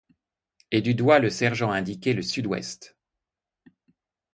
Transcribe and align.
Et 0.71 0.81
du 0.81 0.95
doigt 0.95 1.19
le 1.19 1.29
sergent 1.29 1.69
indiquait 1.69 2.13
le 2.13 2.23
sud-ouest. 2.23 2.97